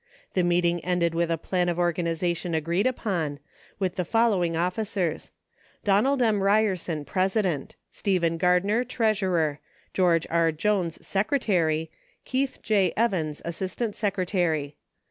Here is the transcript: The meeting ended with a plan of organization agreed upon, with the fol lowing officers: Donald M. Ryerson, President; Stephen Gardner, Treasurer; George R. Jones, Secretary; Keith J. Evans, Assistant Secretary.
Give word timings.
The 0.33 0.41
meeting 0.41 0.83
ended 0.83 1.13
with 1.13 1.29
a 1.29 1.37
plan 1.37 1.69
of 1.69 1.77
organization 1.77 2.55
agreed 2.55 2.87
upon, 2.87 3.37
with 3.77 3.97
the 3.97 4.03
fol 4.03 4.31
lowing 4.31 4.57
officers: 4.57 5.29
Donald 5.83 6.23
M. 6.23 6.41
Ryerson, 6.41 7.05
President; 7.05 7.75
Stephen 7.91 8.39
Gardner, 8.39 8.83
Treasurer; 8.83 9.59
George 9.93 10.25
R. 10.31 10.51
Jones, 10.51 11.05
Secretary; 11.05 11.91
Keith 12.25 12.63
J. 12.63 12.93
Evans, 12.97 13.43
Assistant 13.45 13.95
Secretary. 13.95 14.75